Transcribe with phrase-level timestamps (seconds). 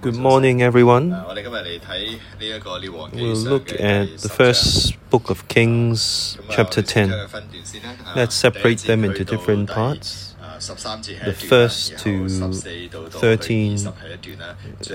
[0.00, 1.10] Good morning, everyone.
[3.12, 7.12] We'll look at the first book of Kings, chapter 10.
[8.14, 10.36] Let's separate them into different parts.
[11.24, 12.28] The first to
[13.10, 13.88] 13,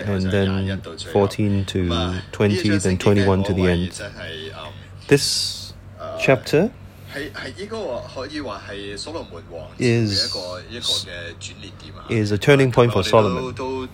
[0.06, 4.02] and then 14 to 20, then 21 to the end.
[5.08, 5.74] This
[6.20, 6.72] chapter
[7.15, 11.11] 系系应该话可以话系所罗门王朝 Is- 嘅一个一个嘅
[11.41, 12.05] 转捩点啊。
[12.11, 13.35] is a turning point for 咁我哋 Solomon.
[13.41, 13.89] 都都诶诶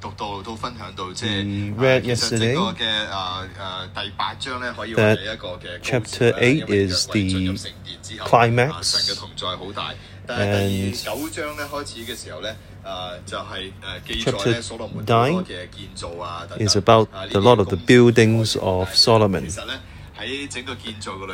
[0.00, 9.94] 读到都分享到，即系 We read 啊其实整 yesterday 个嘅诶诶第八章咧，可以话系一个嘅 chapter 高潮啦因为 eight is 约柜进入 the 圣殿之后 climax 啊神嘅同在好大。
[10.24, 13.72] 但系第 And 九章咧开始嘅时候咧，诶就系诶
[14.06, 19.02] 记 Chapter 载咧所罗门好多嘅建造啊等等 is about 啊呢 the 啲 lot of the 工程 buildings 啊 of 但系
[19.02, 19.40] Solomon.
[19.50, 19.95] 其实咧喺整个建造嘅里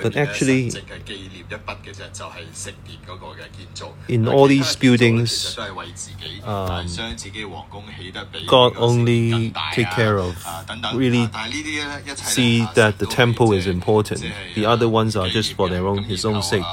[0.01, 0.71] But actually,
[4.07, 5.57] in all these buildings,
[6.43, 6.87] um,
[8.47, 10.35] God only take care of,
[10.95, 11.29] really
[12.15, 14.21] see that the temple is important.
[14.55, 16.65] The other ones are just for their own, his own sake.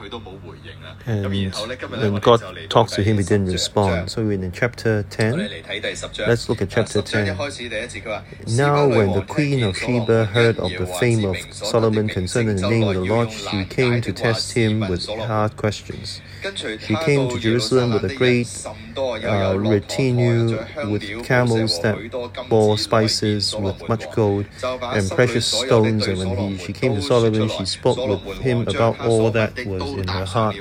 [0.00, 0.96] 佢说话嘅时候咧，诶佢都冇回应啦。
[1.06, 3.90] And 咁然后咧，今日咧 when 我哋 God 就嚟到 talks to him, he 第 didn't 十 respond.
[3.96, 6.28] 章 So in chapter 我哋 10, 嚟睇第十章。
[6.28, 7.36] Let's look at chapter 十章一 10.
[7.36, 12.68] 开始第一节佢话 Now, when the queen of Sheba heard of the fame of Solomon concerning the
[12.68, 16.20] name of the Lord, she came to test him with hard questions.
[16.41, 18.49] She came to Jerusalem with a great
[18.97, 20.57] uh, retinue
[20.89, 21.97] with camels that
[22.49, 26.07] bore spices with much gold and precious stones.
[26.07, 29.83] And when he, she came to Solomon, she spoke with him about all that was
[29.93, 30.55] in her heart.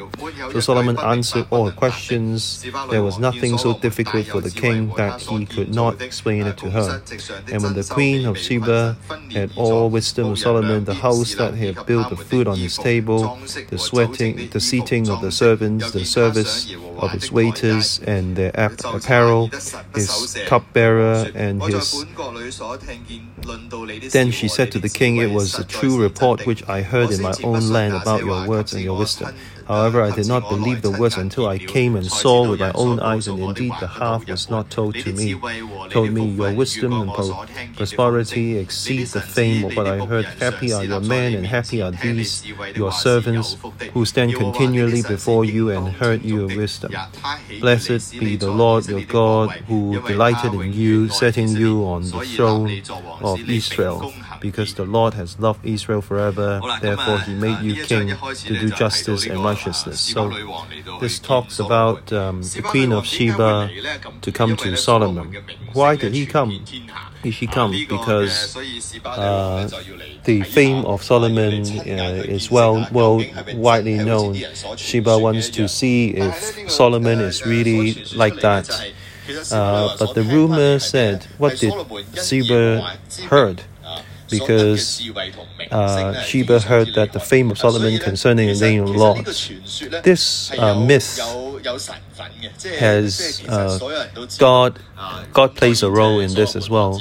[0.53, 2.63] So Solomon answered all her questions.
[2.91, 6.71] There was nothing so difficult for the king that he could not explain it to
[6.71, 7.03] her.
[7.51, 8.99] And when the queen of Sheba
[9.33, 12.77] had all wisdom of Solomon, the house that he had built, the food on his
[12.77, 18.59] table, the sweating, the seating of the servants, the service of his waiters, and their
[18.59, 19.49] ap- apparel,
[19.95, 22.05] his cupbearer, and his
[24.13, 27.23] then she said to the king, It was a true report which I heard in
[27.23, 29.35] my own land about your words and your wisdom.
[29.71, 32.99] However, I did not believe the words until I came and saw with my own
[32.99, 35.41] eyes, and indeed the half was not told to me.
[35.91, 37.13] Told me, Your wisdom and
[37.77, 40.25] prosperity exceed the fame of what I heard.
[40.27, 42.45] Happy are your men, and happy are these
[42.75, 43.59] your servants
[43.93, 46.93] who stand continually before you and heard your wisdom.
[47.61, 52.83] Blessed be the Lord your God who delighted in you, setting you on the throne
[53.21, 54.13] of Israel.
[54.41, 58.09] Because the Lord has loved Israel forever, therefore he made you king
[58.47, 60.01] to do justice and righteousness.
[60.01, 60.31] So
[61.01, 63.71] this talks about um, the queen of Sheba
[64.23, 65.37] to come to Solomon.
[65.73, 66.65] Why did he come?
[67.23, 67.73] Did she come?
[67.73, 68.57] Because
[69.05, 69.69] uh,
[70.25, 73.23] the fame of Solomon uh, is well, well
[73.55, 74.35] widely known.
[74.77, 78.71] Sheba wants to see if Solomon is really like that.
[79.53, 81.75] Uh, but the rumor said, what did
[82.17, 83.63] Sheba heard?
[84.31, 85.01] Because
[85.71, 89.27] uh, Sheba heard that the fame of Solomon concerning the name of the Lord.
[90.05, 91.19] This uh, myth
[92.79, 93.79] has uh,
[94.39, 94.81] God.
[95.33, 97.01] God plays a role in this as well.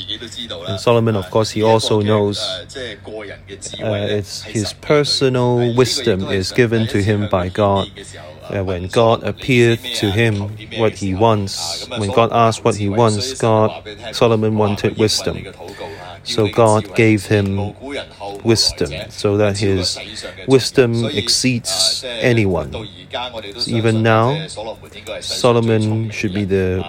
[0.67, 2.65] And Solomon, of course, he also knows uh,
[3.81, 7.91] uh it's his personal wisdom is given to him by uh, God.
[8.49, 13.39] Uh, when God appeared to him, what he wants, when God asked what he wants,
[13.39, 13.69] God,
[14.11, 15.45] Solomon wanted wisdom.
[16.23, 17.73] So God gave him
[18.43, 19.97] wisdom so that his
[20.47, 22.73] wisdom exceeds anyone.
[23.67, 24.47] Even now,
[25.21, 26.83] Solomon should be the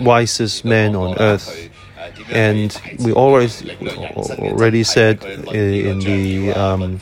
[0.00, 1.68] wisest man on earth.
[2.30, 3.62] And we always
[4.38, 7.00] already said in the um,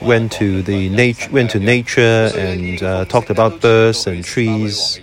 [0.00, 5.00] went to the nature went to nature and uh, talked about birds and trees.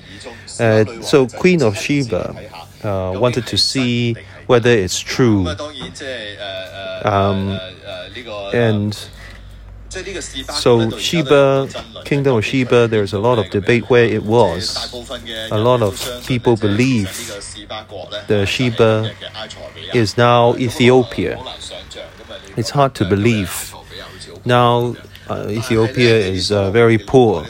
[0.60, 2.36] Uh, so Queen of Sheba
[2.84, 4.16] uh, wanted to see
[4.50, 5.48] whether it's true.
[7.06, 7.60] Um,
[8.52, 8.98] and
[10.64, 11.70] so Sheba,
[12.04, 14.92] Kingdom of Sheba, there's a lot of debate where it was.
[15.52, 15.94] A lot of
[16.26, 17.12] people believe
[18.28, 19.12] the Sheba
[19.94, 21.38] is now Ethiopia.
[22.58, 23.76] It's hard to believe.
[24.46, 24.96] Now
[25.30, 27.46] uh, Ethiopia is uh, very poor,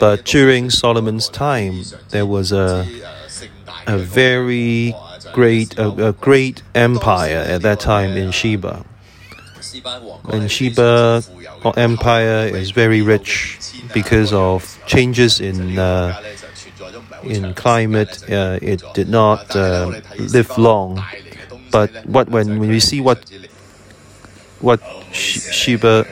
[0.00, 2.84] but during Solomon's time there was a
[3.86, 4.94] a very
[5.32, 8.84] great a, a great empire at that time in Sheba.
[10.28, 11.22] And Sheba
[11.76, 13.58] empire is very rich
[13.94, 16.20] because of changes in uh,
[17.22, 18.22] in climate.
[18.30, 21.02] Uh, it did not uh, live long.
[21.70, 23.24] But what when, when we see what
[24.60, 24.80] what
[25.12, 26.06] Sheba,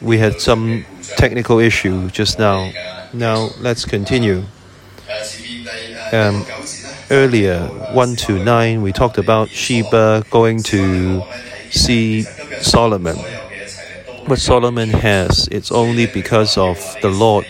[0.00, 0.84] we had some
[1.16, 2.70] technical issue just now.
[3.12, 4.44] Now let's continue.
[6.12, 6.44] um,
[7.12, 7.60] earlier,
[7.92, 11.22] 1 to 9, we talked about Sheba going to
[11.70, 12.22] see
[12.62, 13.16] Solomon.
[14.26, 17.46] What Solomon has, it's only because of the Lord.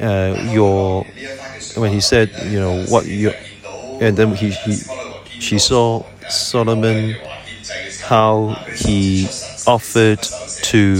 [0.00, 1.04] Uh, your
[1.76, 3.30] when he said, you know, what you,
[4.00, 4.76] and then he, he
[5.38, 7.16] she saw Solomon
[8.02, 9.26] how he
[9.66, 10.96] offered to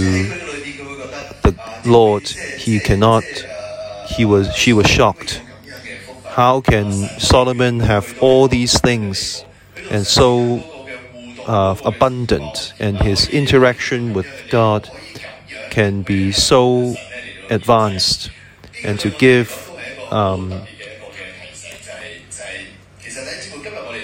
[1.41, 2.27] the Lord.
[2.29, 3.23] He cannot.
[4.15, 4.53] He was.
[4.55, 5.41] She was shocked.
[6.31, 9.43] How can Solomon have all these things
[9.89, 10.63] and so
[11.45, 14.89] uh, abundant, and his interaction with God
[15.69, 16.95] can be so
[17.49, 18.31] advanced,
[18.83, 19.69] and to give
[20.09, 20.61] um,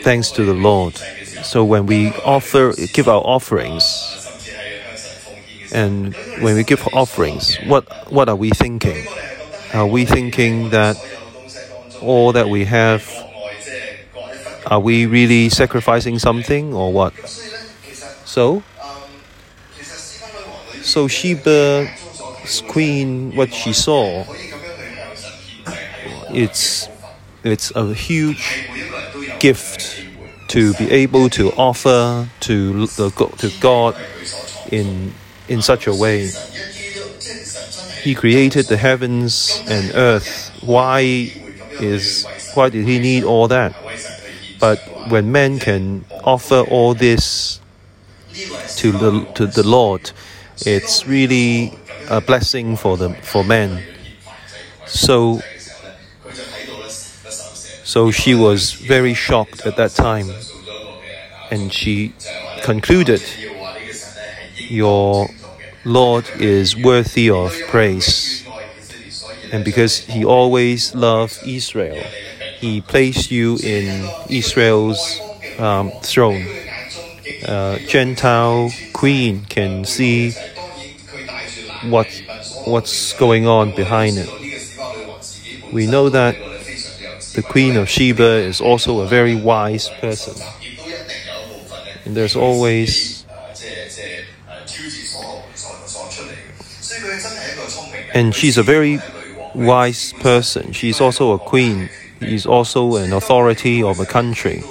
[0.01, 0.97] thanks to the Lord.
[1.43, 3.83] So when we offer, give our offerings,
[5.71, 9.07] and when we give offerings, what what are we thinking?
[9.73, 10.97] Are we thinking that
[12.01, 13.03] all that we have,
[14.65, 17.13] are we really sacrificing something or what?
[18.25, 18.63] So,
[20.81, 24.25] so Sheba's queen, what she saw,
[26.29, 26.89] it's
[27.43, 28.67] it's a huge
[29.39, 30.05] gift
[30.49, 33.95] to be able to offer to the to God
[34.71, 35.13] in
[35.47, 36.29] in such a way.
[38.01, 40.51] He created the heavens and earth.
[40.61, 41.31] Why
[41.81, 43.75] is why did he need all that?
[44.59, 44.79] But
[45.09, 47.59] when man can offer all this
[48.77, 50.11] to the to the Lord,
[50.65, 51.77] it's really
[52.09, 53.83] a blessing for the for man.
[54.85, 55.41] So
[57.87, 60.29] so she was very shocked at that time.
[61.49, 62.13] And she
[62.61, 63.23] concluded,
[64.57, 65.29] Your
[65.85, 68.36] Lord is worthy of praise.
[69.51, 72.03] And because he always loved Israel,
[72.59, 75.19] he placed you in Israel's
[75.59, 76.45] um, throne.
[77.45, 80.31] Uh, Gentile queen can see
[81.83, 82.07] what
[82.65, 84.29] what's going on behind it.
[85.71, 86.35] We know that
[87.35, 90.33] the Queen of Sheba is also a very wise person.
[92.05, 93.25] And there's always
[98.13, 98.99] and she's a very
[99.57, 100.71] wise person.
[100.71, 101.89] She's also a queen.
[102.19, 104.61] She's also an authority of a country.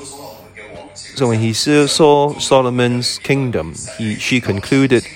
[0.94, 5.06] So when he saw Solomon's kingdom, he, she concluded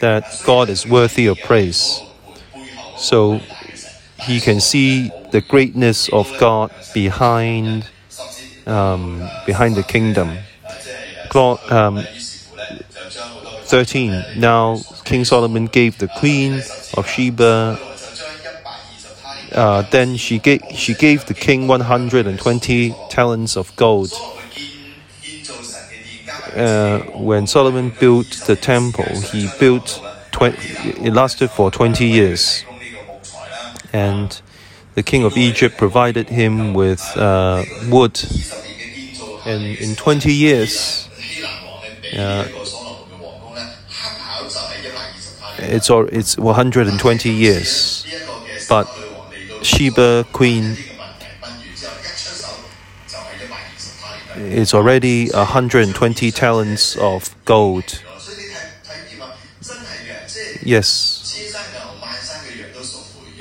[0.00, 2.02] that God is worthy of praise.
[2.96, 3.40] So
[4.20, 7.88] he can see the greatness of God behind
[8.66, 10.38] um, behind the kingdom.
[11.34, 12.02] Um,
[13.66, 14.24] 13.
[14.36, 16.62] Now King Solomon gave the queen
[16.96, 17.95] of Sheba.
[19.56, 24.12] Uh, then she gave she gave the king 120 talents of gold.
[26.54, 30.00] Uh, when Solomon built the temple, he built
[30.32, 30.56] 20,
[31.06, 32.64] it lasted for 20 years
[33.96, 34.40] and
[34.94, 38.20] the king of Egypt provided him with uh, wood.
[39.44, 41.08] And in 20 years,
[42.16, 42.48] uh,
[45.58, 48.06] it's it's 120 years,
[48.68, 48.86] but
[49.66, 50.76] Sheba Queen
[54.38, 58.02] it's already 120 talents of gold.
[60.62, 61.22] Yes.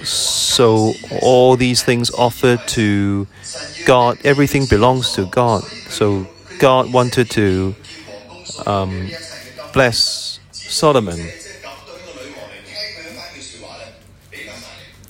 [0.03, 3.27] So all these things offered to
[3.85, 5.63] God, everything belongs to God.
[5.89, 6.27] So
[6.59, 7.75] God wanted to
[8.65, 9.09] um,
[9.73, 11.19] bless Solomon.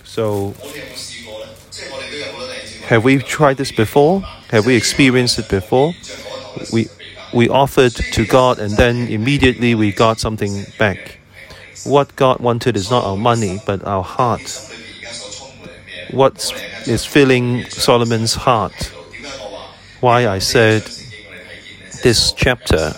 [0.03, 0.55] So,
[2.87, 4.21] have we tried this before?
[4.49, 5.93] Have we experienced it before?
[6.71, 6.87] We
[7.33, 11.19] we offered to God and then immediately we got something back.
[11.83, 14.65] What God wanted is not our money, but our heart
[16.11, 16.53] what
[16.87, 18.93] is filling Solomon's heart.
[19.99, 20.83] Why I said
[22.03, 22.93] this chapter,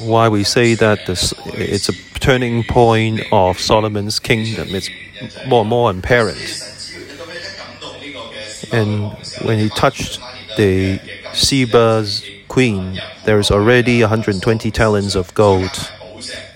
[0.00, 4.68] why we say that this, it's a turning point of Solomon's kingdom.
[4.74, 4.90] It's
[5.46, 6.71] more and more apparent.
[8.72, 9.12] And
[9.42, 10.20] when he touched
[10.56, 10.98] the
[11.32, 15.90] Sheba's queen, there is already 120 talents of gold,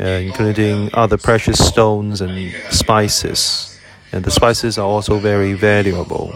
[0.00, 3.76] uh, including other precious stones and spices
[4.12, 6.35] and the spices are also very valuable.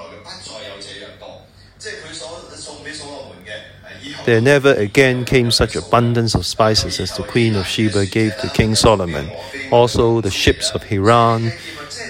[4.26, 8.50] There never again came such abundance of spices as the Queen of Sheba gave to
[8.50, 9.30] King Solomon.
[9.72, 11.50] Also, the ships of Hiram,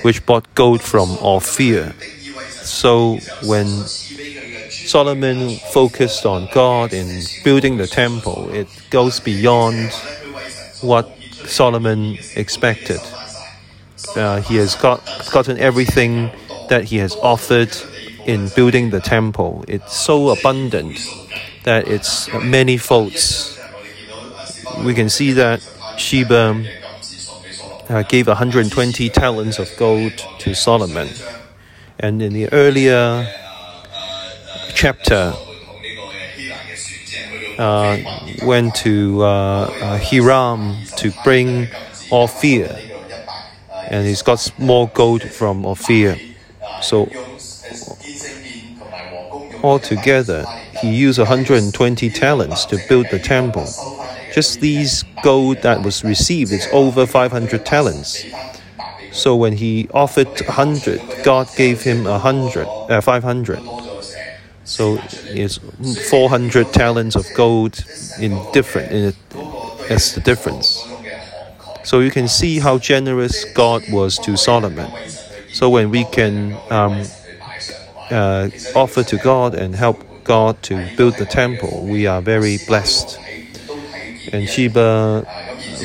[0.03, 1.95] which brought gold from Ophir.
[2.81, 3.67] So when
[4.71, 9.93] Solomon focused on God in building the temple, it goes beyond
[10.81, 11.07] what
[11.45, 13.01] Solomon expected.
[14.17, 16.31] Uh, he has got gotten everything
[16.71, 17.77] that he has offered
[18.25, 19.63] in building the temple.
[19.69, 21.07] It's so abundant
[21.65, 23.61] that it's many folds.
[24.83, 25.61] We can see that
[25.99, 26.65] Sheba
[27.91, 31.11] uh, gave 120 talents of gold to Solomon.
[32.03, 33.29] And in the earlier
[34.73, 35.35] chapter,
[37.59, 37.99] uh,
[38.43, 41.69] went to uh, uh, Hiram to bring
[42.11, 42.75] Ophir,
[43.91, 46.19] and he's got more gold from Ophir.
[46.81, 47.07] So
[49.63, 50.47] altogether,
[50.81, 53.69] he used 120 talents to build the temple.
[54.35, 58.25] Just these gold that was received is over 500 talents.
[59.13, 63.61] So when he offered 100, God gave him 100, uh, 500.
[64.65, 65.59] So it's
[66.11, 67.85] 400 talents of gold
[68.21, 69.15] in different in
[69.91, 70.87] as the difference.
[71.83, 74.91] So you can see how generous God was to Solomon.
[75.53, 77.03] So when we can um,
[78.11, 83.19] uh, offer to God and help God to build the temple, we are very blessed.
[84.33, 85.27] And Sheba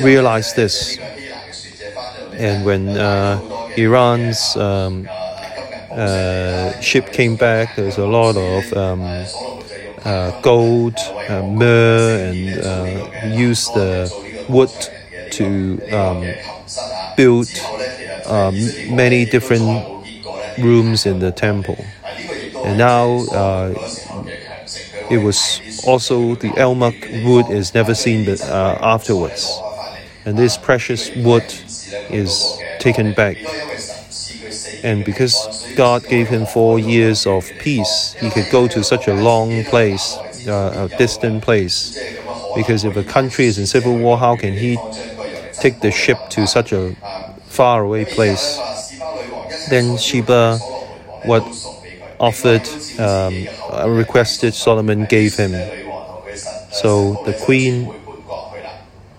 [0.00, 0.98] realized this.
[2.38, 3.40] And when uh,
[3.74, 5.08] Hiram's um,
[5.90, 9.30] uh, ship came back, there was a lot of um,
[10.04, 12.56] uh, gold, myrrh, and
[13.22, 14.12] used the
[14.48, 14.70] wood
[15.30, 16.36] to um,
[17.16, 17.48] build
[18.26, 19.86] um, many different
[20.58, 21.94] rooms in the temple.
[22.62, 23.74] And now uh,
[25.08, 29.64] it was also the almug wood is never seen uh, afterwards.
[30.24, 31.54] And this precious wood
[32.10, 33.36] is taken back.
[34.82, 39.14] And because God gave him four years of peace, he could go to such a
[39.14, 41.98] long place, uh, a distant place.
[42.54, 44.78] Because if a country is in civil war, how can he
[45.52, 46.94] take the ship to such a
[47.46, 48.58] far away place?
[49.68, 50.58] Then Sheba,
[51.24, 51.44] what
[52.20, 52.66] offered,
[53.00, 53.46] um,
[53.92, 55.52] requested Solomon gave him.
[56.70, 57.92] So the queen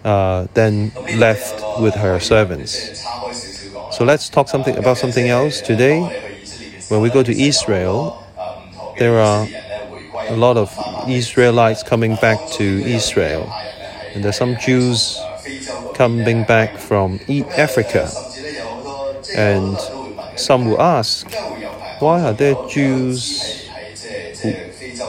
[0.08, 3.04] uh, then left with her servants.
[3.92, 6.00] So let's talk something about something else today.
[6.88, 8.24] When we go to Israel,
[8.98, 9.46] there are
[10.30, 10.72] a lot of
[11.10, 13.52] Israelites coming back to Israel,
[14.14, 15.20] and there's some Jews
[15.96, 17.20] coming back from
[17.58, 18.10] Africa,
[19.36, 19.78] and
[20.38, 21.28] some will ask,
[22.00, 23.68] why are there Jews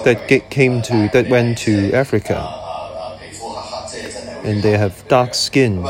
[0.05, 2.58] that came to that went to Africa,
[4.49, 5.85] and they have dark skin,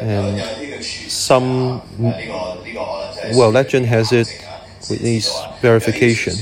[0.00, 1.82] and some,
[3.34, 4.28] well, legend has it
[4.88, 6.34] with this verification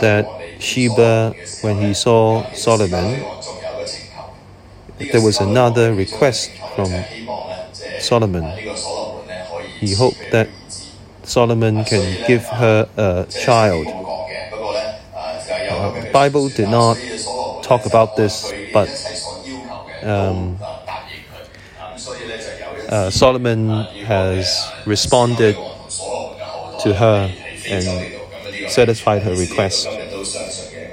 [0.00, 0.24] that
[0.60, 3.18] Sheba, when he saw Solomon,
[5.12, 6.90] there was another request from
[7.98, 8.44] Solomon.
[9.80, 10.48] He hoped that
[11.24, 13.88] Solomon can give her a child.
[15.10, 16.96] Uh, the Bible did not
[17.64, 18.88] talk about this, but
[20.04, 20.58] um,
[22.88, 25.56] uh, Solomon has responded
[26.82, 27.32] to her
[27.68, 29.88] and satisfied her request.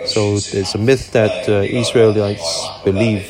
[0.06, 3.28] So there's a myth that uh, Israelites believe.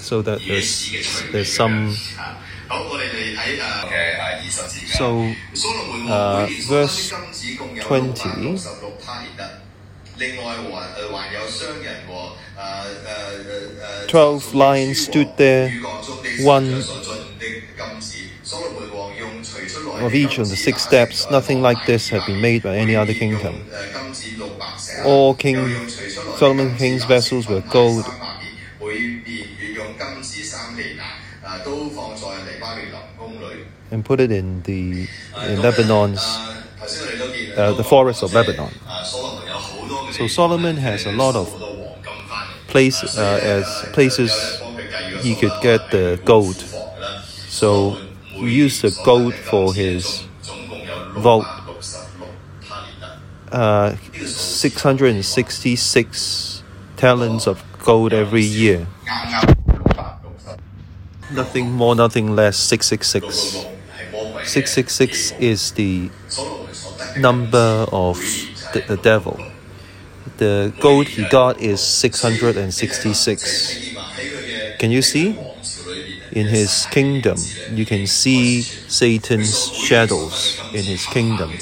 [0.00, 1.94] So that there's there's some.
[4.84, 5.32] So
[6.08, 7.12] uh, verse
[7.80, 8.58] twenty.
[14.12, 15.70] Twelve lions stood there,
[16.40, 16.84] one
[20.04, 21.30] of each of the six steps.
[21.30, 23.64] Nothing like this had been made by any other kingdom.
[25.06, 25.88] All King
[26.36, 28.04] Solomon King's vessels were gold.
[33.90, 35.08] And put it in the
[35.48, 36.20] in Lebanon's
[37.56, 38.74] uh, the forest of Lebanon.
[40.12, 41.71] So Solomon has a lot of
[42.72, 44.32] place uh, as places
[45.20, 46.56] he could get the gold.
[47.48, 50.24] So he used the gold for his
[51.14, 51.44] vault.
[53.52, 56.62] Uh, 666
[56.96, 58.86] talents of gold every year.
[61.30, 63.66] Nothing more, nothing less, 666.
[64.48, 66.08] 666 is the
[67.18, 68.16] number of
[68.72, 69.51] the, the devil
[70.42, 73.94] the gold he got is 666.
[74.80, 75.38] Can you see?
[76.32, 77.36] In his kingdom,
[77.70, 81.52] you can see Satan's shadows in his kingdom.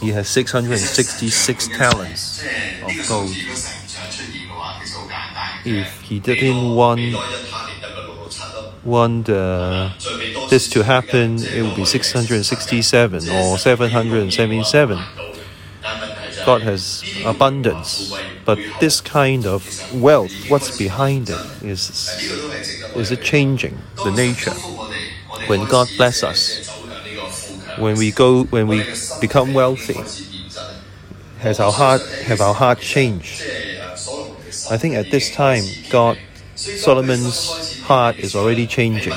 [0.00, 2.44] He has 666 talents
[2.84, 3.34] of gold.
[5.64, 7.16] If he didn't want,
[8.84, 9.88] want uh,
[10.50, 15.23] this to happen, it would be 667 or 777.
[16.44, 19.62] God has abundance, but this kind of
[19.94, 21.40] wealth, what's behind it?
[21.62, 21.90] Is
[22.94, 24.54] is it changing the nature?
[25.46, 26.68] When God bless us,
[27.78, 28.84] when we go, when we
[29.20, 29.98] become wealthy,
[31.38, 33.42] has our heart have our heart changed?
[34.70, 36.18] I think at this time, God,
[36.54, 39.12] Solomon's heart is already changing.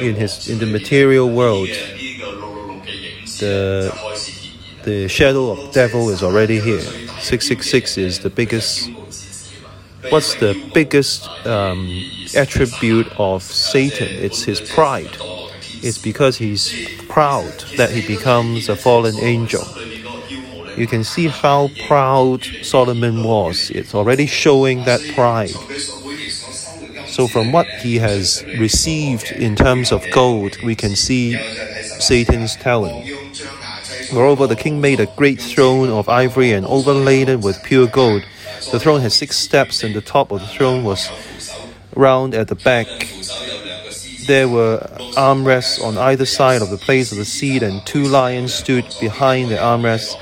[0.00, 1.68] In his in the material world,
[3.40, 3.92] the
[4.88, 6.80] the shadow of devil is already here.
[6.80, 8.90] 666 is the biggest.
[10.08, 12.02] What's the biggest um,
[12.34, 14.08] attribute of Satan?
[14.08, 15.14] It's his pride.
[15.82, 16.72] It's because he's
[17.06, 19.64] proud that he becomes a fallen angel.
[20.78, 23.70] You can see how proud Solomon was.
[23.70, 25.56] It's already showing that pride.
[27.06, 31.36] So, from what he has received in terms of gold, we can see
[32.00, 33.18] Satan's talent.
[34.12, 38.22] Moreover, the king made a great throne of ivory and overlaid it with pure gold.
[38.72, 41.10] The throne had six steps, and the top of the throne was
[41.94, 42.86] round at the back.
[44.26, 44.86] There were
[45.16, 49.50] armrests on either side of the place of the seat, and two lions stood behind
[49.50, 50.16] the armrests.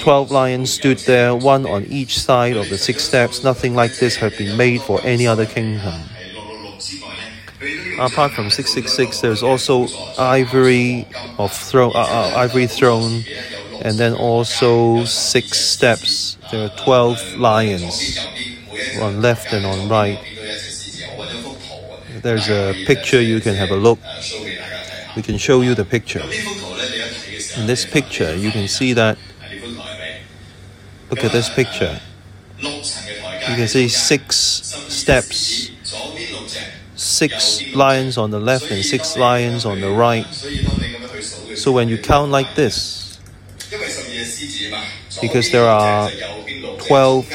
[0.00, 3.42] Twelve lions stood there, one on each side of the six steps.
[3.44, 5.94] Nothing like this had been made for any other kingdom.
[7.98, 11.04] Apart from 666, there's also ivory
[11.36, 13.24] of throne, uh, uh, ivory throne,
[13.82, 16.36] and then also six steps.
[16.52, 18.18] There are 12 lions
[19.00, 20.20] on left and on right.
[22.22, 23.98] There's a picture you can have a look.
[25.16, 26.22] We can show you the picture.
[27.56, 29.18] In this picture, you can see that.
[31.10, 32.00] Look at this picture.
[32.60, 35.72] You can see six steps
[37.08, 40.26] six lions on the left and six lions on the right.
[41.56, 43.18] So when you count like this,
[45.20, 46.10] because there are
[46.86, 47.30] 12,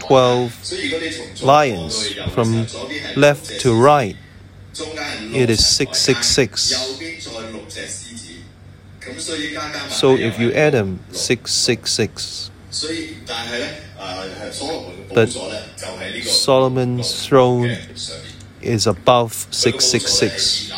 [0.00, 2.66] 12 lions from
[3.16, 4.16] left to right,
[5.32, 6.96] it is 666.
[9.88, 12.50] So if you add them, 666.
[15.14, 15.30] But
[16.22, 17.78] Solomon's throne
[18.62, 20.72] is above 666.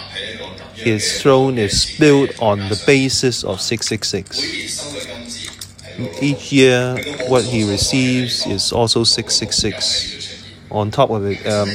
[0.74, 6.22] His throne is built on the basis of 666.
[6.22, 10.44] Each year, what he receives is also 666.
[10.70, 11.68] On top of it, um,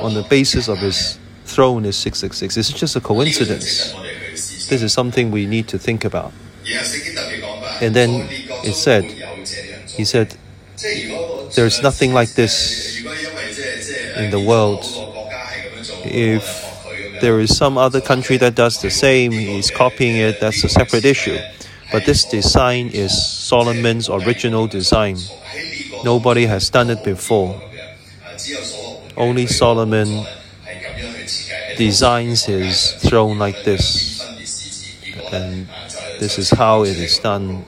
[0.00, 2.56] on the basis of his throne is 666.
[2.56, 3.92] It's just a coincidence.
[4.68, 6.32] This is something we need to think about.
[7.80, 8.28] And then
[8.64, 9.04] it said,
[9.88, 10.36] he said,
[11.54, 13.02] there's nothing like this
[14.16, 14.84] in the world
[16.06, 20.68] if there is some other country that does the same, he's copying it, that's a
[20.68, 21.38] separate issue.
[21.92, 25.16] But this design is Solomon's original design.
[26.04, 27.60] Nobody has done it before.
[29.16, 30.26] Only Solomon
[31.76, 34.20] designs his throne like this.
[35.32, 35.68] And
[36.18, 37.64] this is how it is done.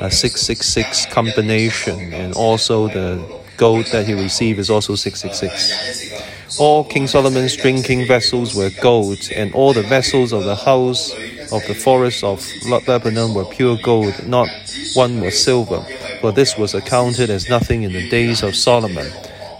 [0.00, 3.24] A 666 combination, and also the
[3.56, 6.43] gold that he received is also 666.
[6.58, 11.12] All King Solomon's drinking vessels were gold, and all the vessels of the house
[11.50, 14.48] of the forest of Lebanon were pure gold, not
[14.94, 15.84] one was silver,
[16.20, 19.10] for this was accounted as nothing in the days of Solomon.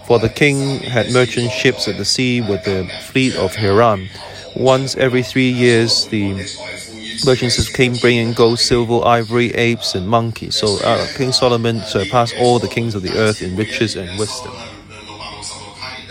[0.05, 4.07] For the king had merchant ships at the sea with the fleet of Hiram.
[4.55, 6.33] Once every three years, the
[7.25, 10.55] merchants came bringing gold, silver, ivory, apes, and monkeys.
[10.55, 14.53] So uh, King Solomon surpassed all the kings of the earth in riches and wisdom.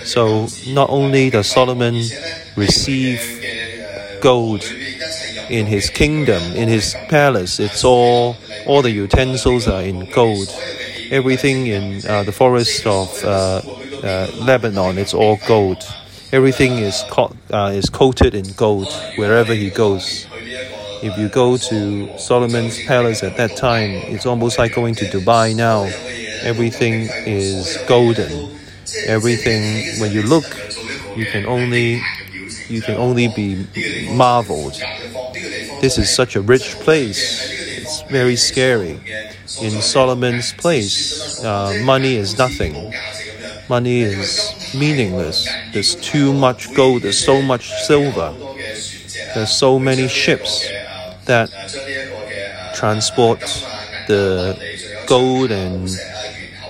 [0.05, 2.03] So not only does Solomon
[2.57, 3.21] receive
[4.21, 4.65] gold
[5.51, 8.37] in his kingdom, in his palace, it's all
[8.67, 10.49] all the utensils are in gold.
[11.11, 13.63] Everything in uh, the forest of uh,
[14.03, 15.83] uh, Lebanon, it's all gold.
[16.33, 20.27] Everything is co- uh, is coated in gold wherever he goes.
[21.03, 25.55] If you go to Solomon's palace at that time, it's almost like going to Dubai
[25.55, 25.95] now.
[26.43, 28.54] Everything is golden
[29.07, 30.45] everything when you look
[31.17, 32.03] you can only
[32.69, 33.67] you can only be
[34.11, 34.75] marveled.
[35.81, 37.51] This is such a rich place.
[37.79, 38.99] It's very scary.
[39.61, 42.93] In solomon's place uh, money is nothing.
[43.69, 45.49] Money is meaningless.
[45.73, 47.03] There's too much gold.
[47.03, 48.35] There's so much silver.
[49.35, 50.69] There's so many ships
[51.27, 51.51] that
[52.75, 53.41] transport
[54.09, 54.59] the
[55.07, 55.89] gold and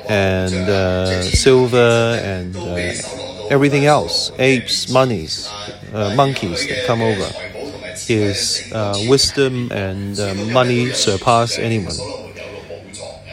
[0.09, 5.49] and uh, silver and uh, everything else, apes, monies,
[5.93, 7.27] uh, monkeys that come over.
[8.07, 10.19] His uh, wisdom and
[10.53, 11.95] money surpass anyone.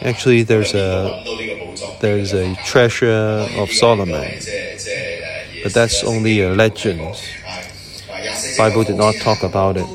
[0.02, 1.22] Actually, there's a
[2.00, 4.28] there's a treasure of Solomon,
[5.62, 7.00] but that's only a legend.
[8.58, 9.86] Bible did not talk about it.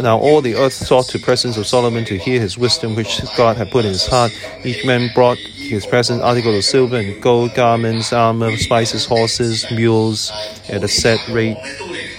[0.00, 3.56] Now all the earth sought the presence of Solomon to hear his wisdom which God
[3.56, 4.32] had put in his heart.
[4.64, 5.38] Each man brought
[5.72, 10.30] his present article of silver and gold, garments, armor, spices, horses, mules,
[10.68, 11.56] at a set rate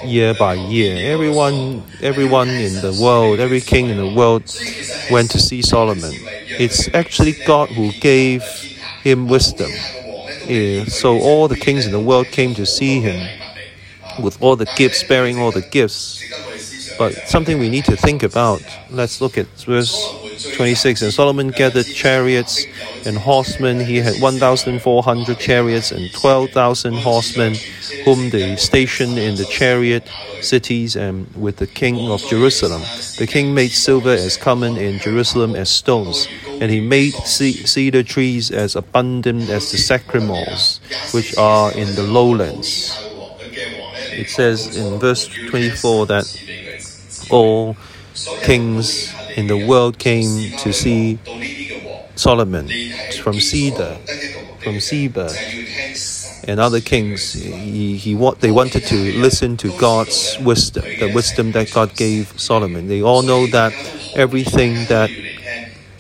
[0.04, 1.14] year by year.
[1.14, 4.44] Everyone everyone in the world, every king in the world
[5.12, 6.14] went to see Solomon.
[6.60, 8.42] It's actually God who gave
[9.04, 9.72] him wisdom.
[10.48, 13.22] Yeah, so all the kings in the world came to see him
[14.20, 16.24] with all the gifts, bearing all the gifts.
[16.98, 18.62] But something we need to think about.
[18.90, 19.96] Let's look at verse
[20.56, 21.02] 26.
[21.02, 22.66] And Solomon gathered chariots
[23.06, 23.80] and horsemen.
[23.80, 27.56] He had 1,400 chariots and 12,000 horsemen,
[28.06, 30.08] whom they stationed in the chariot
[30.42, 32.82] cities and with the king of Jerusalem.
[33.18, 36.28] The king made silver as common in Jerusalem as stones,
[36.60, 40.80] and he made cedar trees as abundant as the sycamores,
[41.12, 42.98] which are in the lowlands.
[44.16, 46.26] It says in verse 24 that
[47.34, 47.76] all
[48.44, 51.18] kings in the world came to see
[52.16, 52.70] Solomon
[53.22, 53.98] from Cedar,
[54.64, 55.30] from Seba,
[56.48, 57.34] and other kings.
[57.34, 62.88] He, he, they wanted to listen to God's wisdom, the wisdom that God gave Solomon.
[62.88, 63.74] They all know that
[64.16, 65.10] everything that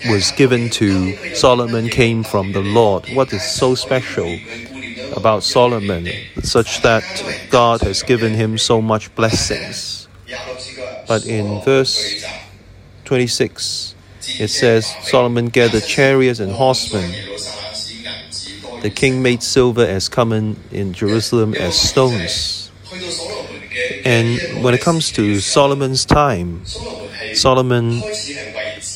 [0.07, 3.07] was given to Solomon came from the Lord.
[3.13, 4.37] What is so special
[5.15, 6.09] about Solomon,
[6.43, 7.03] such that
[7.49, 10.07] God has given him so much blessings?
[11.07, 12.23] But in verse
[13.05, 13.95] 26,
[14.39, 17.11] it says Solomon gathered chariots and horsemen.
[18.81, 22.71] The king made silver as common in Jerusalem as stones.
[24.05, 26.65] And when it comes to Solomon's time,
[27.33, 28.01] Solomon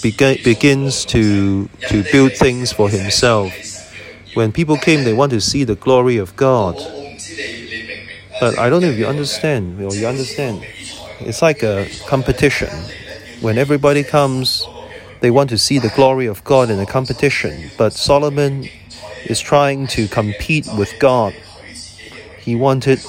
[0.03, 3.53] beg- begins to, to build things for himself.
[4.33, 6.75] When people came, they want to see the glory of God.
[8.39, 10.63] But I don't know if you understand, or you understand.
[11.19, 12.69] It's like a competition.
[13.41, 14.67] When everybody comes,
[15.19, 17.71] they want to see the glory of God in a competition.
[17.77, 18.69] But Solomon
[19.25, 21.33] is trying to compete with God.
[22.39, 23.03] He wanted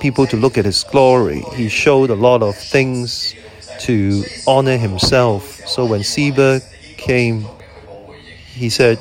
[0.00, 1.40] people to look at his glory.
[1.54, 3.34] He showed a lot of things
[3.80, 5.66] to honor himself.
[5.66, 6.60] So when Seba
[6.96, 7.46] came,
[8.46, 8.98] he said,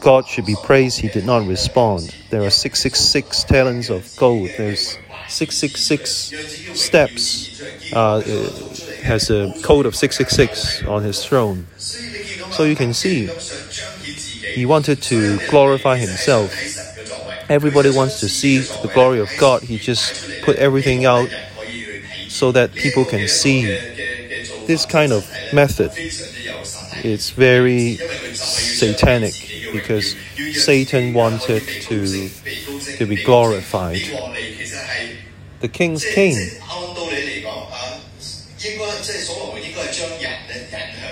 [0.00, 1.00] God should be praised.
[1.00, 2.14] He did not respond.
[2.30, 4.50] There are 666 talents of gold.
[4.56, 4.98] There's
[5.30, 7.48] 666 steps.
[7.92, 8.20] Uh,
[9.02, 11.66] has a code of 666 on his throne.
[11.76, 16.52] So you can see he wanted to glorify himself.
[17.48, 19.62] Everybody wants to see the glory of God.
[19.62, 21.28] He just put everything out
[22.28, 23.64] so that people can see.
[24.66, 25.90] This kind of method
[27.02, 27.96] is very
[28.34, 29.34] satanic
[29.72, 30.14] because
[30.52, 32.28] Satan wanted to,
[32.98, 34.02] to be glorified.
[35.60, 36.36] The king's king.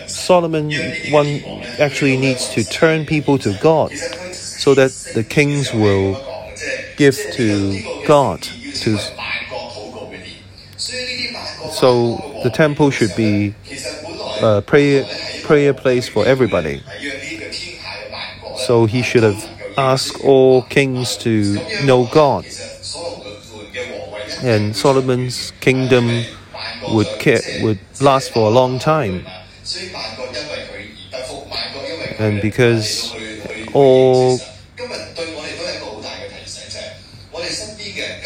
[0.07, 0.71] Solomon
[1.11, 1.41] one
[1.79, 3.93] actually needs to turn people to God
[4.33, 6.21] so that the kings will
[6.97, 8.99] give to God to
[11.71, 13.55] so the temple should be
[14.43, 15.07] a prayer
[15.45, 16.83] prayer place for everybody.
[18.67, 19.45] So he should have
[19.77, 22.45] asked all kings to know God.
[24.43, 26.25] And Solomon's kingdom
[26.89, 27.09] would
[27.63, 29.27] would last for a long time.
[32.19, 33.15] And because
[33.73, 34.39] all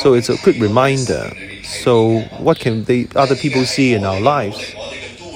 [0.03, 1.33] so it's a quick reminder.
[1.62, 4.75] So what can they other people see in our lives?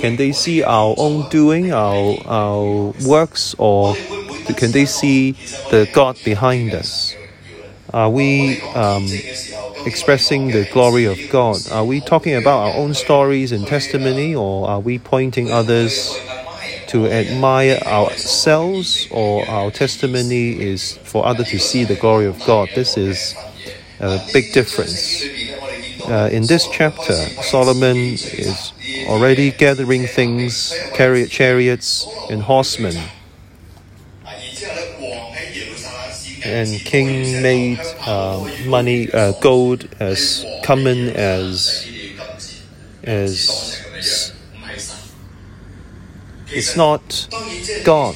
[0.00, 3.94] Can they see our own doing, our our works, or
[4.56, 5.32] can they see
[5.70, 7.14] the God behind us?
[7.94, 9.06] Are we um,
[9.86, 11.56] expressing the glory of God?
[11.70, 16.18] Are we talking about our own stories and testimony, or are we pointing others
[16.88, 22.68] to admire ourselves, or our testimony is for others to see the glory of God?
[22.74, 23.34] This is
[24.00, 25.24] a big difference.
[26.06, 28.72] Uh, in this chapter, Solomon is
[29.08, 32.96] already gathering things, chariot, chariots, and horsemen.
[36.46, 41.88] And king made uh, money, uh, gold as common as
[43.02, 43.82] as
[46.48, 47.28] it's not
[47.84, 48.14] God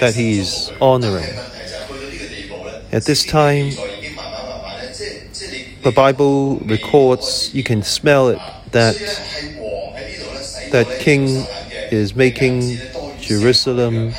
[0.00, 1.34] that he is honoring.
[2.92, 3.70] At this time,
[5.82, 8.38] the Bible records, you can smell it,
[8.72, 8.96] that
[10.70, 11.46] that king
[11.90, 12.78] is making
[13.20, 14.12] Jerusalem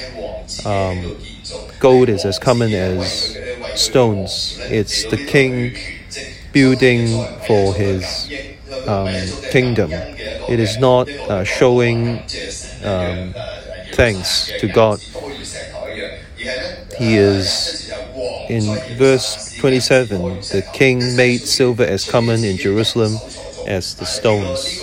[0.65, 1.15] um,
[1.85, 3.37] gold is as common as
[3.75, 4.57] stones.
[4.71, 5.77] It's the king
[6.51, 7.05] building
[7.45, 8.03] for his
[8.87, 9.13] um,
[9.51, 9.91] kingdom.
[9.93, 12.21] It is not uh, showing
[12.83, 13.35] um,
[13.93, 14.97] thanks to God.
[16.97, 17.93] He is
[18.49, 18.63] in
[18.97, 20.21] verse 27
[20.57, 23.13] the king made silver as common in Jerusalem
[23.67, 24.81] as the stones.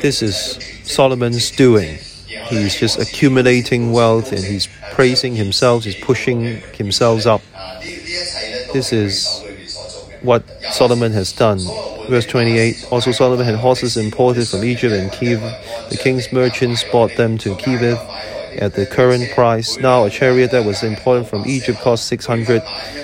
[0.00, 0.36] This is
[0.84, 1.98] Solomon's doing.
[2.46, 7.42] He's just accumulating wealth and he's praising himself, he's pushing himself up.
[8.72, 9.44] This is
[10.22, 11.58] what Solomon has done.
[12.08, 15.88] Verse 28 Also, Solomon had horses imported from Egypt and Keveh.
[15.90, 17.98] The king's merchants bought them to Keveh
[18.58, 19.78] at the current price.
[19.78, 22.62] Now, a chariot that was imported from Egypt cost 600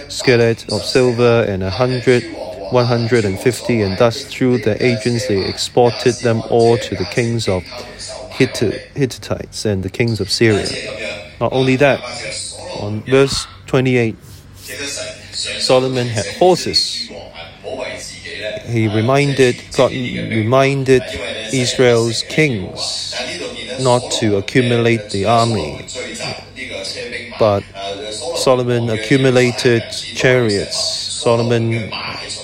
[0.08, 2.24] shekels of silver and a hundred
[2.70, 7.62] 150, and thus through the agents they exported them all to the kings of
[8.32, 10.66] Hittites and the kings of Syria.
[11.40, 12.00] Not only that,
[12.80, 14.16] on verse 28,
[15.32, 17.10] Solomon had horses.
[18.66, 21.02] He reminded God reminded
[21.52, 23.14] Israel's kings
[23.80, 25.86] not to accumulate the army,
[27.38, 27.62] but
[28.36, 30.76] Solomon accumulated chariots.
[30.76, 31.90] Solomon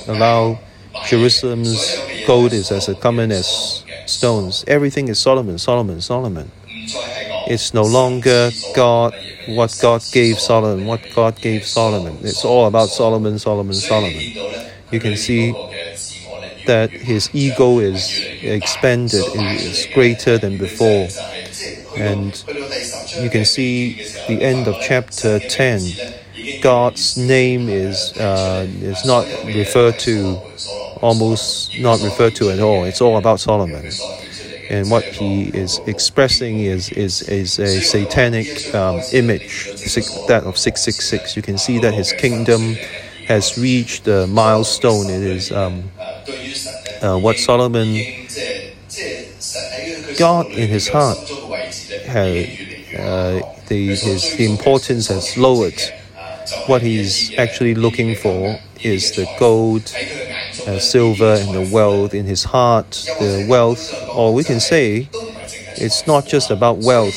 [0.07, 0.59] allowed
[1.07, 4.65] Jerusalem's gold is as common as stones.
[4.67, 6.51] Everything is Solomon, Solomon, Solomon.
[7.53, 9.15] It's no longer God,
[9.47, 12.17] what God gave Solomon, what God gave Solomon.
[12.23, 14.23] It's all about Solomon, Solomon, Solomon.
[14.91, 15.53] You can see
[16.67, 21.09] that his ego is expanded, it is greater than before.
[21.99, 22.33] And
[23.21, 25.83] you can see the end of chapter 10.
[26.63, 30.41] God's name is, uh, is not referred to,
[31.03, 32.85] almost not referred to at all.
[32.85, 33.85] It's all about Solomon
[34.73, 39.67] and what he is expressing is is, is a satanic um, image
[40.27, 42.75] that of 666 you can see that his kingdom
[43.29, 45.07] has reached the milestone.
[45.07, 45.91] It is um,
[47.03, 47.95] uh, what solomon
[50.19, 51.19] god in his heart
[52.07, 52.49] had
[52.99, 55.81] uh, the, his the importance has lowered.
[56.67, 59.95] What he's actually looking for is the gold
[60.67, 65.09] uh, silver and the wealth in his heart, the wealth, or we can say
[65.77, 67.17] it's not just about wealth,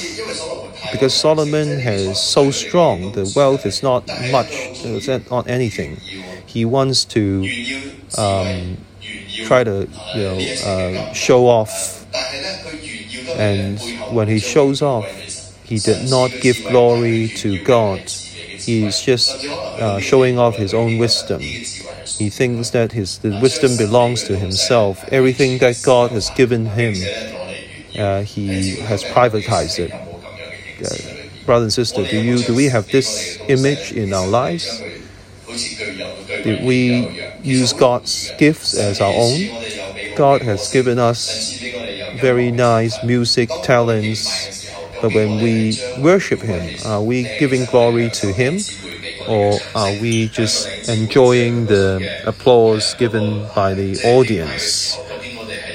[0.92, 5.98] because Solomon has so strong, the wealth is not much, it's not anything.
[6.46, 7.48] He wants to
[8.18, 8.78] um,
[9.44, 12.06] try to you know uh, show off,
[13.38, 13.80] and
[14.12, 15.06] when he shows off,
[15.66, 18.02] he did not give glory to God.
[18.66, 21.42] He's just uh, showing off his own wisdom.
[21.42, 25.04] He thinks that his the wisdom belongs to himself.
[25.12, 26.96] Everything that God has given him,
[27.98, 29.92] uh, he has privatized it.
[29.94, 34.82] Uh, brother and sister, do you do we have this image in our lives?
[36.44, 40.16] Did we use God's gifts as our own?
[40.16, 41.60] God has given us
[42.20, 44.55] very nice music talents,
[45.10, 48.60] when we worship Him, are we giving glory to Him?
[49.28, 54.98] or are we just enjoying the applause given by the audience?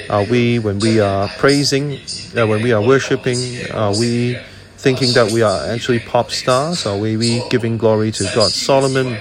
[0.09, 1.99] Are we, when we are praising,
[2.37, 3.38] uh, when we are worshiping,
[3.73, 4.38] are we
[4.77, 6.87] thinking that we are actually pop stars?
[6.87, 8.51] Are we giving glory to God?
[8.51, 9.19] Solomon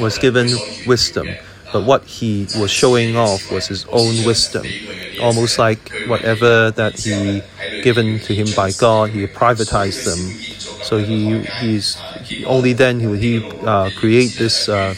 [0.00, 0.48] was given
[0.86, 1.28] wisdom,
[1.72, 4.66] but what he was showing off was his own wisdom,
[5.20, 7.42] almost like whatever that he
[7.82, 13.06] given to him by God, he privatized them so he he's he, only then he
[13.08, 14.94] would he uh, create this uh,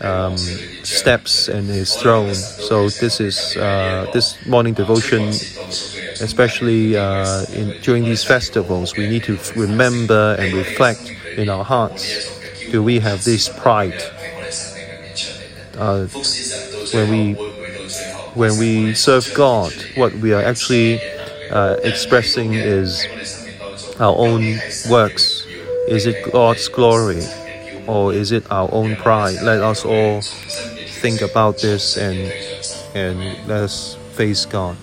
[0.00, 0.38] um,
[0.82, 2.34] steps and his throne.
[2.34, 5.28] So this is uh, this morning devotion,
[6.24, 12.32] especially uh, in, during these festivals, we need to remember and reflect in our hearts.
[12.70, 14.00] Do we have this pride?
[15.76, 16.06] Uh,
[16.96, 17.34] when we
[18.32, 20.98] when we serve God, what we are actually
[21.50, 23.06] uh, expressing is
[23.98, 24.58] our own
[24.90, 25.46] works?
[25.88, 27.22] Is it God's glory
[27.86, 29.40] or is it our own pride?
[29.42, 32.32] Let us all think about this and
[32.94, 34.76] and let us face God.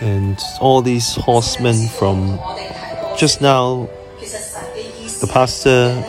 [0.00, 2.38] And all these horsemen from
[3.16, 3.88] just now,
[4.20, 6.04] the pastor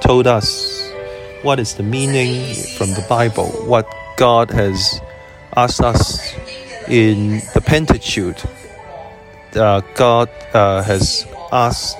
[0.00, 0.90] told us
[1.42, 5.00] what is the meaning from the Bible, what God has
[5.56, 6.34] asked us
[6.88, 8.42] In the Pentateuch,
[9.56, 11.98] uh, God uh, has asked,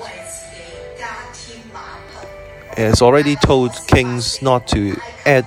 [2.77, 5.45] has already told kings not to add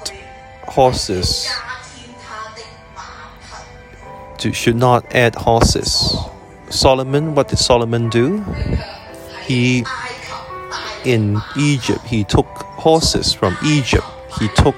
[0.67, 1.49] horses,
[4.39, 6.17] to, should not add horses.
[6.71, 8.45] Solomon, what did Solomon do?
[9.47, 9.85] He,
[11.05, 14.07] in Egypt, he took horses from Egypt.
[14.39, 14.75] He took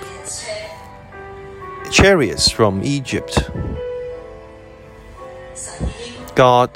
[1.91, 3.51] chariots from Egypt.
[6.35, 6.71] God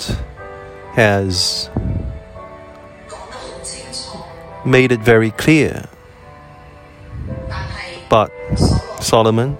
[0.95, 1.71] has
[4.65, 5.89] made it very clear.
[8.09, 8.31] But
[9.01, 9.57] Solomon,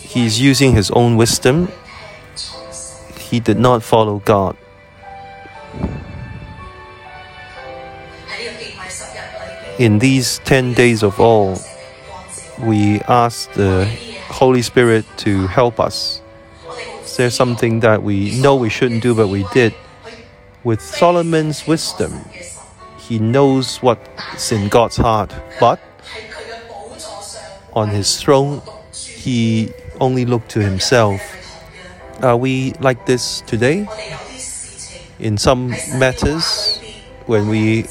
[0.00, 1.68] he's using his own wisdom.
[3.18, 4.56] He did not follow God.
[9.78, 11.56] In these 10 days of awe,
[12.60, 13.86] we ask the
[14.28, 16.20] Holy Spirit to help us.
[17.18, 19.74] There's something that we know we shouldn't do, but we did.
[20.62, 22.12] With Solomon's wisdom,
[22.96, 25.80] he knows what's in God's heart, but
[27.72, 31.20] on his throne, he only looked to himself.
[32.22, 33.88] Are we like this today?
[35.18, 36.78] In some matters,
[37.26, 37.86] when we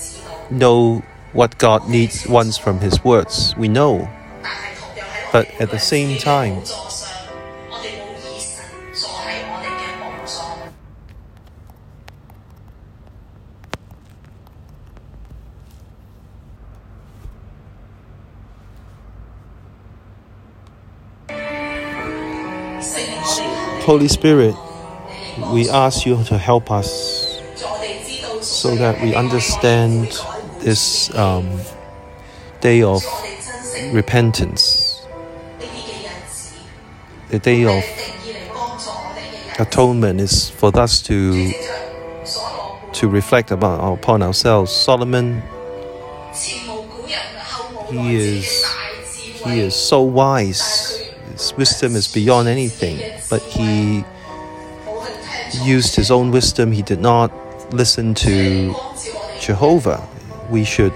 [0.49, 4.09] know what God needs wants from his words, we know.
[5.33, 6.63] But at the same time,
[23.87, 24.53] Holy Spirit,
[25.53, 27.39] we ask you to help us
[28.41, 30.07] so that we understand
[30.59, 31.61] this um,
[32.59, 33.01] day of
[33.93, 35.07] repentance,
[37.29, 37.81] the day of
[39.57, 41.53] atonement is for us to
[42.91, 44.69] to reflect about upon ourselves.
[44.69, 45.41] Solomon,
[47.89, 48.65] he is
[49.45, 51.06] he is so wise
[51.37, 54.03] his wisdom is beyond anything, but he
[55.63, 56.71] used his own wisdom.
[56.71, 57.31] He did not
[57.71, 58.73] listen to
[59.39, 60.07] Jehovah.
[60.49, 60.93] We should.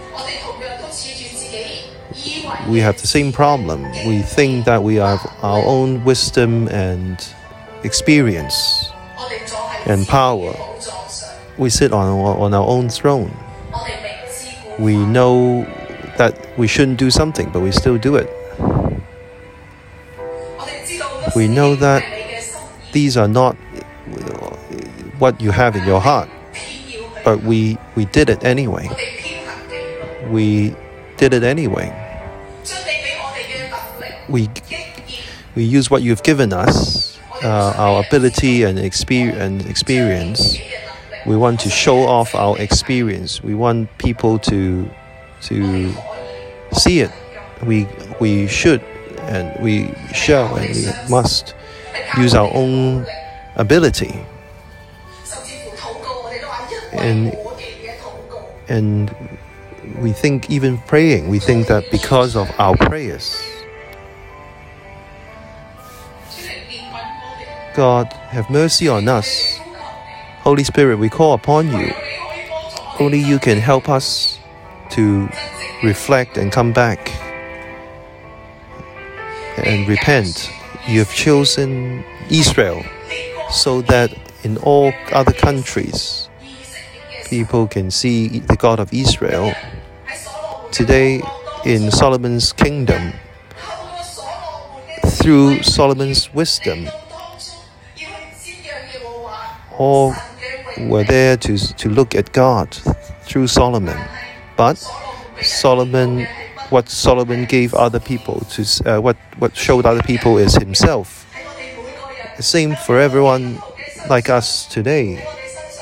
[2.67, 3.83] We have the same problem.
[4.07, 7.23] We think that we have our own wisdom and
[7.83, 8.89] experience
[9.85, 10.53] and power.
[11.57, 13.31] We sit on, on our own throne.
[14.79, 15.65] We know
[16.17, 18.40] that we shouldn't do something, but we still do it
[21.35, 22.03] we know that
[22.91, 23.55] these are not
[25.19, 26.29] what you have in your heart,
[27.23, 28.89] but we, we did it anyway.
[30.29, 30.75] We
[31.17, 31.97] did it anyway.
[34.27, 34.49] We,
[35.55, 40.57] we use what you've given us, uh, our ability and, and experience.
[41.25, 43.43] We want to show off our experience.
[43.43, 44.89] We want people to,
[45.43, 45.93] to
[46.73, 47.11] see it.
[47.63, 47.87] We,
[48.19, 48.81] we should
[49.31, 51.55] and we shall and we must
[52.17, 53.05] use our own
[53.55, 54.25] ability.
[56.91, 57.33] And,
[58.67, 59.39] and
[59.97, 63.41] we think, even praying, we think that because of our prayers,
[67.73, 69.57] God, have mercy on us.
[70.43, 71.93] Holy Spirit, we call upon you.
[72.99, 74.39] Only you can help us
[74.91, 75.29] to
[75.83, 77.20] reflect and come back
[79.71, 80.51] and repent.
[80.85, 82.83] You have chosen Israel
[83.49, 84.11] so that
[84.43, 86.29] in all other countries
[87.29, 89.53] people can see the God of Israel.
[90.71, 91.21] Today
[91.63, 93.13] in Solomon's kingdom,
[95.05, 96.89] through Solomon's wisdom,
[99.77, 100.13] all
[100.79, 102.73] were there to, to look at God
[103.23, 103.97] through Solomon.
[104.57, 104.77] But
[105.41, 106.27] Solomon
[106.71, 111.27] what Solomon gave other people to uh, what what showed other people is himself.
[112.37, 113.59] The same for everyone
[114.09, 115.23] like us today.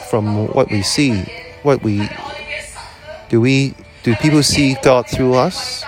[0.10, 1.22] From what we see,
[1.62, 2.10] what we
[3.30, 5.84] do we do people see God through us?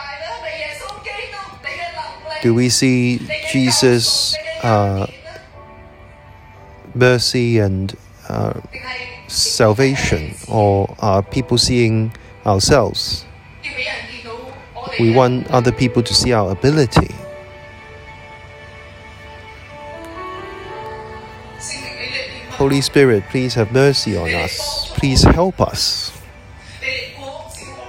[2.44, 3.20] Do we see
[3.52, 5.08] Jesus' uh,
[6.94, 7.96] mercy and
[8.30, 8.62] uh,
[9.28, 12.14] salvation, or are people seeing
[12.46, 13.26] ourselves?
[15.02, 17.16] We want other people to see our ability.
[22.52, 24.92] Holy Spirit, please have mercy on us.
[24.94, 26.16] Please help us.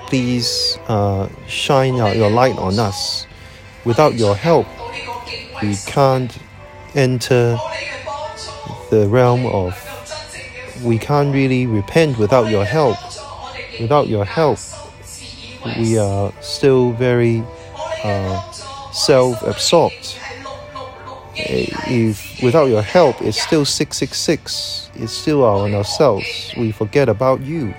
[0.06, 3.26] Please uh, shine out your light on us.
[3.84, 4.66] Without your help,
[5.62, 6.34] we can't
[6.94, 7.58] enter
[8.88, 9.76] the realm of
[10.82, 12.96] we can't really repent without your help.
[13.78, 14.58] Without your help,
[15.78, 17.42] we are still very
[18.04, 18.40] uh,
[18.92, 20.16] self absorbed.
[21.34, 26.52] If without your help, it's still 666, it's still our on ourselves.
[26.56, 27.74] We forget about you.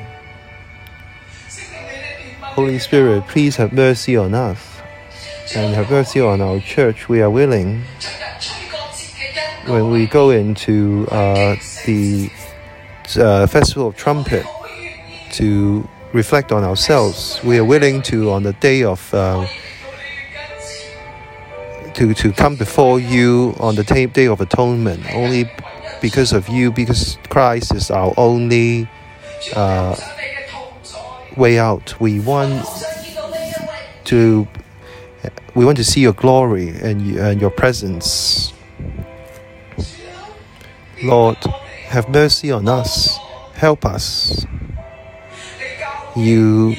[2.41, 4.59] Holy Spirit, please have mercy on us
[5.55, 7.09] and have mercy on our church.
[7.09, 7.83] We are willing
[9.65, 11.55] when we go into uh,
[11.85, 12.29] the
[13.17, 14.45] uh, Festival of Trumpet
[15.31, 17.39] to reflect on ourselves.
[17.43, 19.47] We are willing to, on the day of, uh,
[21.93, 25.51] to, to come before you on the day of atonement, only
[26.01, 28.87] because of you, because Christ is our only
[29.55, 29.95] uh,
[31.35, 31.99] way out.
[31.99, 32.65] We want
[34.05, 34.47] to
[35.55, 38.53] we want to see your glory and, and your presence.
[41.03, 41.37] Lord,
[41.85, 43.17] have mercy on us.
[43.53, 44.45] Help us.
[46.15, 46.75] You,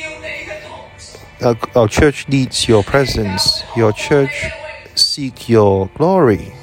[1.75, 3.65] our, church needs your presence.
[3.77, 4.47] Your church
[4.95, 6.55] seek your glory.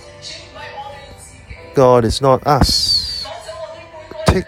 [1.74, 3.26] God is not us.
[4.26, 4.46] Take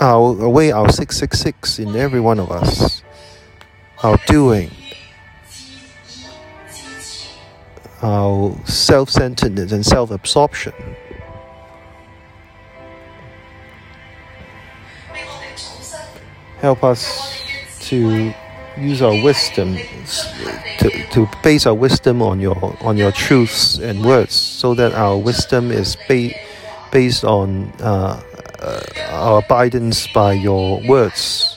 [0.00, 3.02] our, away our 666 in every one of us.
[4.02, 4.70] Our doing.
[8.02, 10.72] Our self centeredness and self absorption.
[16.66, 17.40] Help us
[17.78, 18.34] to
[18.76, 19.76] use our wisdom
[20.80, 25.16] to, to base our wisdom on your on your truths and words so that our
[25.16, 26.34] wisdom is ba-
[26.90, 28.20] based on uh,
[28.58, 31.55] uh, our abidance by your words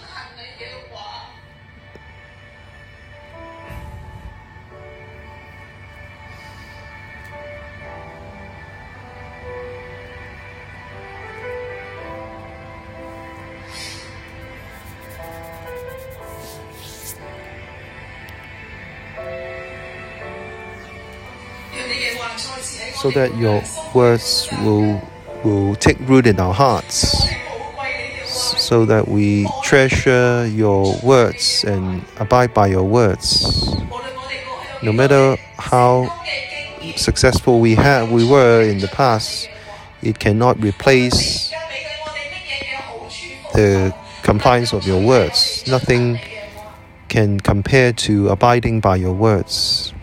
[23.00, 25.02] so that your words will
[25.46, 27.30] will take root in our hearts
[28.26, 33.74] so that we treasure your words and abide by your words.
[34.84, 36.14] No matter how
[36.96, 39.50] successful we have we were in the past
[40.02, 41.52] it cannot replace
[43.54, 43.94] the
[44.24, 45.66] compliance of your words.
[45.68, 46.20] Nothing
[47.08, 49.94] can compare to abiding by your words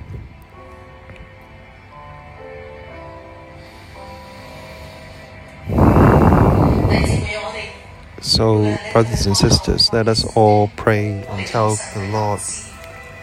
[8.37, 12.41] So, brothers and sisters, let us all pray and tell the Lord,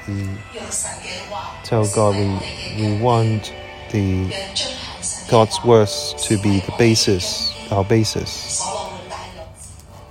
[0.07, 0.27] we
[1.63, 3.53] tell God we, we want
[3.91, 4.33] the
[5.29, 8.65] God's words to be the basis, our basis.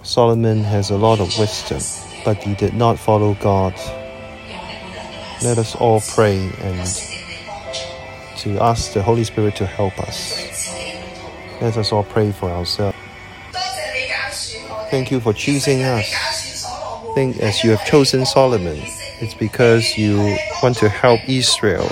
[0.05, 1.81] Solomon has a lot of wisdom,
[2.25, 3.75] but he did not follow God.
[5.43, 6.87] Let us all pray and
[8.39, 10.39] to ask the Holy Spirit to help us.
[11.61, 12.92] Let us all pray for ourselves.
[14.93, 16.67] Thank you for choosing us.
[17.15, 18.77] Think as you have chosen Solomon,
[19.23, 21.91] it's because you want to help Israel.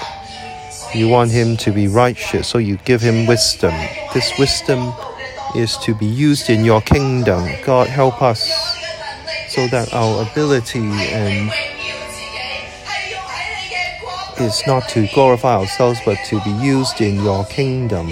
[0.94, 3.72] You want him to be righteous, so you give him wisdom.
[4.12, 4.92] This wisdom
[5.56, 7.48] is to be used in your kingdom.
[7.64, 8.42] God help us
[9.48, 11.50] so that our ability and
[14.40, 18.10] is not to glorify ourselves but to be used in your kingdom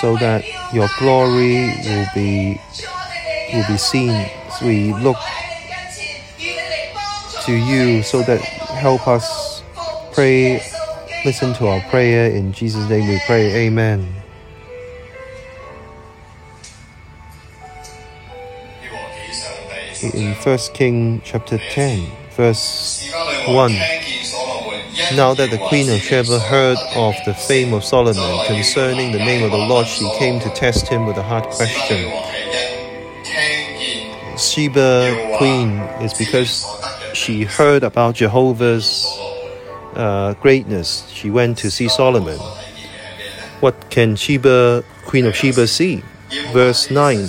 [0.00, 2.60] so that your glory will be
[3.52, 4.30] will be seen.
[4.62, 5.16] We look
[7.44, 9.62] to you so that help us
[10.12, 10.62] pray,
[11.24, 12.30] listen to our prayer.
[12.30, 13.66] In Jesus' name we pray.
[13.66, 14.14] Amen.
[20.02, 23.10] In 1 King chapter 10, verse
[23.46, 23.72] 1.
[25.14, 29.42] Now that the queen of Sheba heard of the fame of Solomon concerning the name
[29.44, 32.29] of the Lord, she came to test him with a hard question.
[34.50, 36.66] Sheba queen is because
[37.14, 39.06] she heard about Jehovah's
[39.94, 41.08] uh, greatness.
[41.10, 42.38] She went to see Solomon.
[43.60, 46.02] What can Sheba, queen of Sheba, see?
[46.52, 47.28] Verse 9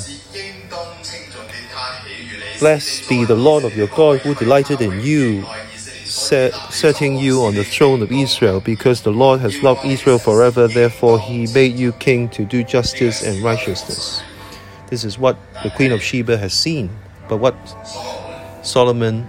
[2.59, 5.45] Blessed be the Lord of your God who delighted in you,
[6.05, 10.67] set, setting you on the throne of Israel, because the Lord has loved Israel forever,
[10.67, 14.23] therefore he made you king to do justice and righteousness.
[14.89, 16.89] This is what the Queen of Sheba has seen.
[17.31, 17.55] But what
[18.61, 19.25] Solomon,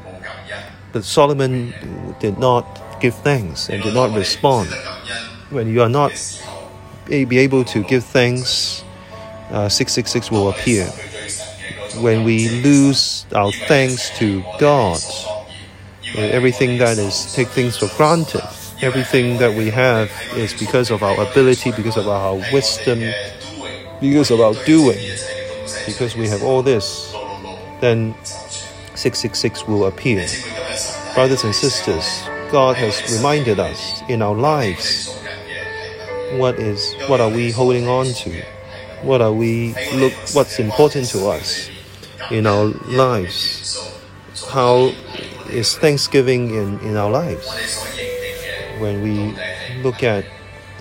[0.93, 1.73] but Solomon
[2.19, 2.67] did not
[3.01, 4.71] give thanks and did not respond.
[5.51, 6.11] When you are not
[7.07, 8.83] be able to give thanks,
[9.53, 10.87] uh, 666 will appear.
[12.03, 15.01] When we lose our thanks to God,
[16.17, 18.43] everything that is take things for granted,
[18.81, 22.99] everything that we have is because of our ability, because of our wisdom,
[24.01, 24.99] because of our doing,
[25.87, 27.12] because we have all this,
[27.83, 28.15] then
[28.95, 30.25] 666 will appear.
[31.15, 32.07] Brothers and sisters,
[32.53, 35.19] God has reminded us in our lives
[36.39, 38.43] what is what are we holding on to?
[39.03, 41.71] What are we look what's important to us
[42.31, 43.77] in our lives?
[44.49, 44.93] How
[45.51, 47.47] is Thanksgiving in, in our lives?
[48.79, 49.37] When we
[49.83, 50.25] look at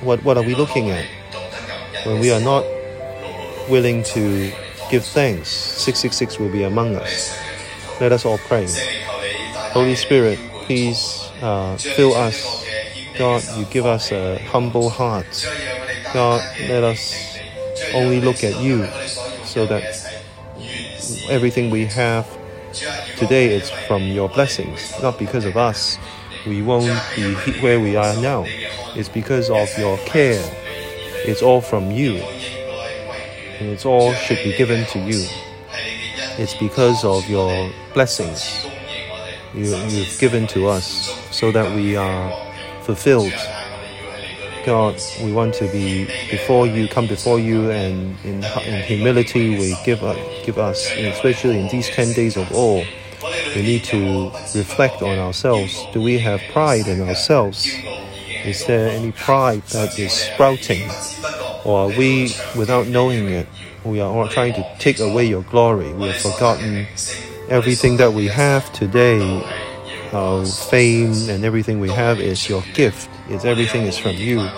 [0.02, 1.06] what what are we looking at?
[2.06, 2.64] When we are not
[3.70, 4.54] willing to
[4.92, 7.40] give thanks, 666 will be among us.
[8.02, 8.68] Let us all pray.
[9.72, 12.66] Holy Spirit, please uh, fill us.
[13.18, 15.48] God, you give us a humble heart.
[16.14, 17.38] God, let us
[17.94, 18.86] only look at you
[19.46, 19.84] so that
[21.30, 22.28] everything we have
[23.18, 25.98] today is from your blessings, not because of us.
[26.46, 28.46] We won't be where we are now.
[28.94, 30.44] It's because of your care.
[31.24, 32.22] It's all from you.
[33.70, 35.28] It's all should be given to you.
[36.38, 38.66] It's because of your blessings
[39.54, 42.32] you, you've given to us so that we are
[42.84, 43.34] fulfilled.
[44.66, 49.76] God, we want to be before you, come before you, and in, in humility, we
[49.84, 50.14] give, uh,
[50.46, 52.84] give us, especially in these 10 days of awe,
[53.56, 55.84] we need to reflect on ourselves.
[55.94, 57.68] Do we have pride in ourselves?
[58.46, 60.90] Is there any pride that is sprouting?
[61.64, 63.48] Or we, without knowing it,
[63.84, 65.94] we are all trying to take away your glory?
[65.94, 66.88] We have forgotten
[67.50, 69.44] everything that we have today,
[70.14, 73.10] our fame and everything we have is your gift.
[73.30, 74.50] It's everything is from you.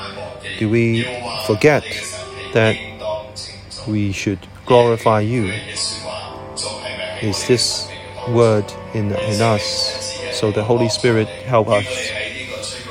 [0.59, 1.03] Do we
[1.45, 1.83] forget
[2.53, 2.75] that
[3.87, 5.51] we should glorify you?
[7.21, 7.89] Is this
[8.29, 11.85] word in, in us so the Holy Spirit help us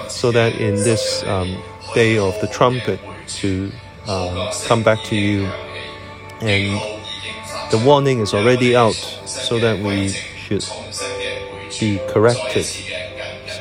[0.09, 1.63] so that in this um,
[1.95, 3.71] day of the trumpet to
[4.07, 5.47] uh, come back to you
[6.41, 6.81] and
[7.71, 10.65] the warning is already out so that we should
[11.81, 12.67] be corrected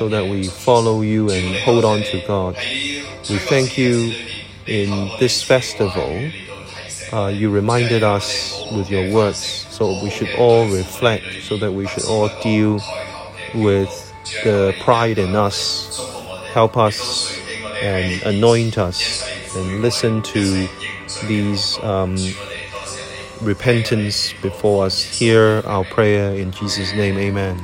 [0.02, 2.56] so that we follow you and hold on to God.
[2.56, 4.12] We thank you
[4.66, 6.30] in this festival.
[7.12, 11.86] Uh, you reminded us with your words, so we should all reflect, so that we
[11.86, 12.80] should all deal
[13.54, 14.12] with
[14.44, 15.98] the pride in us.
[16.52, 17.38] Help us
[17.80, 19.22] and anoint us
[19.56, 20.68] and listen to
[21.26, 22.16] these um,
[23.40, 25.18] repentance before us.
[25.18, 27.18] Hear our prayer in Jesus' name.
[27.18, 27.58] Amen.